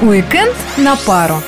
[0.00, 1.42] Уикенд на пару.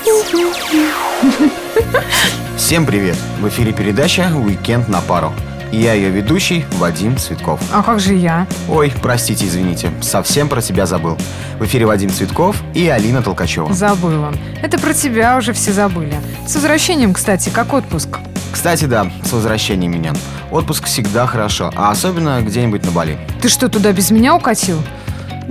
[2.58, 3.16] Всем привет!
[3.40, 5.32] В эфире передача «Уикенд на пару».
[5.72, 7.60] И я ее ведущий Вадим Цветков.
[7.72, 8.46] А как же я?
[8.68, 11.16] Ой, простите, извините, совсем про тебя забыл.
[11.58, 13.72] В эфире Вадим Цветков и Алина Толкачева.
[13.72, 14.34] Забыла.
[14.60, 16.20] Это про тебя уже все забыли.
[16.46, 18.18] С возвращением, кстати, как отпуск?
[18.52, 20.12] Кстати, да, с возвращением меня.
[20.50, 23.16] Отпуск всегда хорошо, а особенно где-нибудь на Бали.
[23.40, 24.82] Ты что, туда без меня укатил?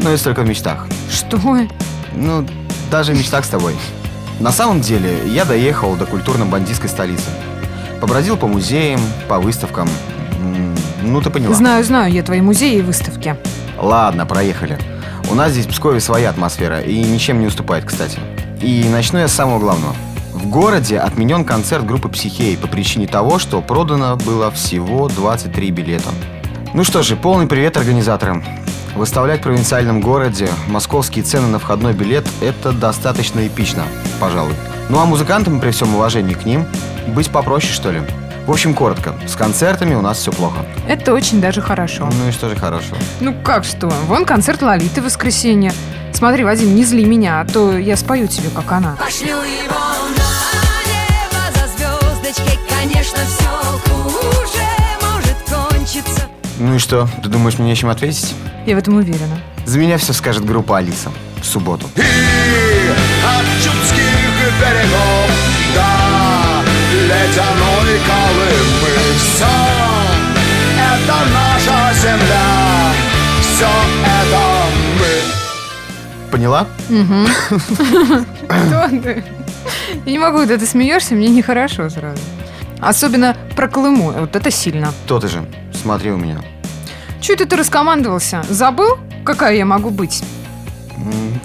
[0.01, 0.87] Ну, если только в мечтах.
[1.11, 1.37] Что?
[2.15, 2.45] Ну,
[2.89, 3.75] даже в мечтах с тобой.
[4.39, 7.29] На самом деле, я доехал до культурно-бандитской столицы.
[7.99, 9.89] Побродил по музеям, по выставкам.
[11.03, 11.53] Ну, ты поняла.
[11.53, 13.35] Знаю, знаю я твои музеи и выставки.
[13.77, 14.77] Ладно, проехали.
[15.29, 18.17] У нас здесь в Пскове своя атмосфера и ничем не уступает, кстати.
[18.61, 19.95] И начну я с самого главного.
[20.33, 26.09] В городе отменен концерт группы «Психей» по причине того, что продано было всего 23 билета.
[26.73, 28.43] Ну что же, полный привет организаторам.
[28.99, 33.83] Выставлять в провинциальном городе московские цены на входной билет– это достаточно эпично,
[34.19, 34.51] пожалуй.
[34.89, 36.67] Ну а музыкантам, при всем уважении к ним,
[37.07, 38.01] быть попроще, что ли.
[38.45, 40.65] В общем, коротко, с концертами у нас все плохо.
[40.85, 42.09] Это очень даже хорошо.
[42.11, 42.97] Ну и что же хорошего?
[43.21, 43.87] Ну как что?
[44.07, 45.71] Вон концерт Лолиты в воскресенье.
[46.11, 48.97] Смотри, Вадим, не зли меня, а то я спою тебе, как она.
[48.99, 49.79] Пошлю его
[50.17, 53.68] на небо за звездочкой Конечно, все
[56.79, 58.33] Ну и что, ты думаешь, мне нечем ответить?
[58.65, 59.41] Я в этом уверена.
[59.65, 61.89] За меня все скажет группа Алиса в субботу.
[61.97, 64.15] И от чудских
[64.61, 65.29] берегов
[65.75, 66.63] до
[67.03, 69.45] ледяной Колымы Все
[70.79, 72.93] это наша земля,
[73.41, 73.67] все
[74.05, 74.41] это
[75.01, 76.31] мы.
[76.31, 76.65] Поняла?
[78.47, 79.23] Кто ты?
[80.05, 82.21] Я не могу, когда ты смеешься, мне нехорошо сразу.
[82.79, 84.93] Особенно про Колыму, вот это сильно.
[85.07, 86.39] То ты же, смотри у меня.
[87.21, 88.43] Чего это ты раскомандовался?
[88.49, 90.23] Забыл, какая я могу быть?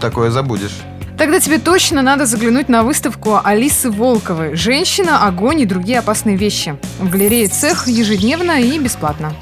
[0.00, 0.76] Такое забудешь.
[1.16, 6.76] Тогда тебе точно надо заглянуть на выставку Алисы Волковой «Женщина, огонь и другие опасные вещи»
[6.98, 9.32] в галерее «Цех» ежедневно и бесплатно.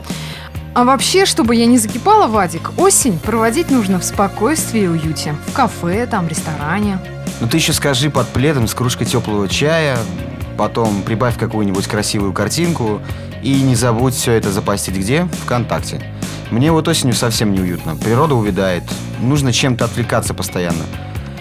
[0.75, 5.35] А вообще, чтобы я не закипала, Вадик, осень проводить нужно в спокойствии и уюте.
[5.47, 6.99] В кафе, там, ресторане.
[7.41, 9.99] Ну ты еще скажи под пледом с кружкой теплого чая,
[10.57, 13.01] потом прибавь какую-нибудь красивую картинку
[13.43, 15.27] и не забудь все это запостить где?
[15.45, 16.03] Вконтакте.
[16.53, 17.97] Мне вот осенью совсем неуютно.
[17.97, 18.83] Природа увядает.
[19.23, 20.85] Нужно чем-то отвлекаться постоянно.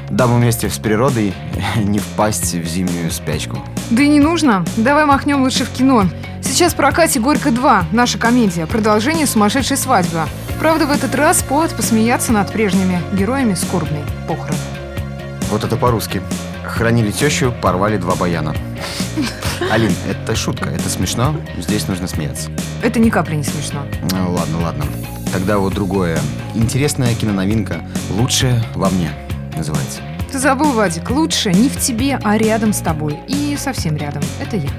[0.10, 1.34] Дабы вместе с природой
[1.76, 3.58] не впасть в зимнюю спячку.
[3.90, 4.64] Да и не нужно.
[4.78, 6.06] Давай махнем лучше в кино.
[6.42, 10.22] Сейчас в прокате «Горько 2», наша комедия, продолжение «Сумасшедшей свадьбы».
[10.60, 14.58] Правда, в этот раз повод посмеяться над прежними героями скорбной похороны.
[15.50, 16.22] Вот это по-русски.
[16.64, 18.56] Хранили тещу, порвали два баяна.
[19.72, 22.50] Алин, это шутка, это смешно, здесь нужно смеяться.
[22.84, 23.86] Это ни капли не смешно.
[24.12, 24.86] Ну, ладно, ладно.
[25.31, 26.19] Тогда вот другое.
[26.56, 29.12] Интересная киноновинка «Лучшее во мне»
[29.56, 30.02] называется.
[30.31, 33.20] Ты забыл, Вадик, лучше не в тебе, а рядом с тобой.
[33.28, 34.24] И совсем рядом.
[34.40, 34.70] Это я.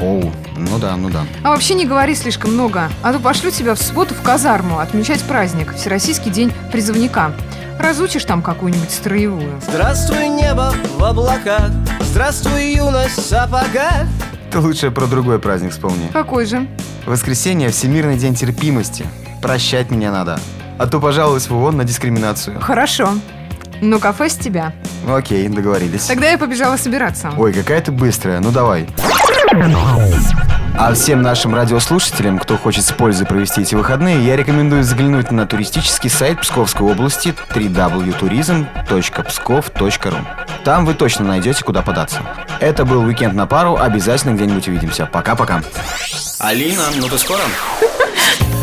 [0.00, 1.24] Оу, ну да, ну да.
[1.44, 5.22] А вообще не говори слишком много, а то пошлю тебя в субботу в казарму отмечать
[5.22, 7.32] праздник, Всероссийский день призывника.
[7.78, 9.60] Разучишь там какую-нибудь строевую.
[9.68, 11.70] Здравствуй, небо в облаках
[12.00, 14.06] Здравствуй, юность в сапогах
[14.56, 16.08] Ты лучше про другой праздник вспомни.
[16.14, 16.66] Какой же?
[17.04, 19.04] Воскресенье– Всемирный день терпимости.
[19.42, 20.40] Прощать меня надо.
[20.78, 22.58] А то пожалуюсь в ООН на дискриминацию.
[22.58, 23.10] Хорошо.
[23.82, 24.72] Но кафе с тебя.
[25.04, 26.06] Ну, окей, договорились.
[26.06, 27.34] Тогда я побежала собираться.
[27.36, 28.88] Ой, какая ты быстрая, ну давай.
[30.78, 35.46] А всем нашим радиослушателям, кто хочет с пользой провести эти выходные, я рекомендую заглянуть на
[35.46, 42.22] туристический сайт Псковской области www.tourism.pskov.ru Там вы точно найдете, куда податься.
[42.58, 45.06] Это был «Уикенд на пару», обязательно где-нибудь увидимся.
[45.06, 45.62] Пока-пока.
[46.40, 47.42] Алина, ну ты скоро?